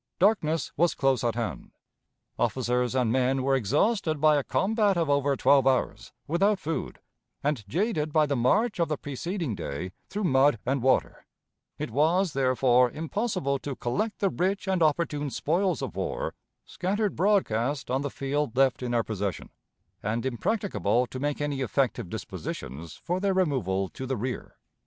Darkness 0.17 0.71
was 0.75 0.95
close 0.95 1.23
at 1.23 1.35
hand. 1.35 1.73
Officers 2.39 2.95
and 2.95 3.11
men 3.11 3.43
were 3.43 3.53
exhausted 3.55 4.19
by 4.19 4.35
a 4.35 4.43
combat 4.43 4.97
of 4.97 5.11
over 5.11 5.35
twelve 5.37 5.67
hours, 5.67 6.11
without 6.25 6.57
food, 6.57 6.97
and 7.43 7.63
jaded 7.69 8.11
by 8.11 8.25
the 8.25 8.35
march 8.35 8.79
of 8.79 8.87
the 8.87 8.97
preceding 8.97 9.53
day 9.53 9.91
through 10.09 10.23
mud 10.23 10.57
and 10.65 10.81
water; 10.81 11.27
it 11.77 11.91
was, 11.91 12.33
therefore, 12.33 12.89
impossible 12.89 13.59
to 13.59 13.75
collect 13.75 14.17
the 14.21 14.31
rich 14.31 14.67
and 14.67 14.81
opportune 14.81 15.29
spoils 15.29 15.83
of 15.83 15.95
war 15.95 16.33
scattered 16.65 17.15
broadcast 17.15 17.91
on 17.91 18.01
the 18.01 18.09
field 18.09 18.55
left 18.57 18.81
in 18.81 18.95
our 18.95 19.03
possession, 19.03 19.51
and 20.01 20.25
impracticable 20.25 21.05
to 21.05 21.19
make 21.19 21.39
any 21.39 21.61
effective 21.61 22.09
dispositions 22.09 22.95
for 22.95 23.19
their 23.19 23.35
removal 23.35 23.87
to 23.87 24.07
the 24.07 24.17
rear. 24.17 24.57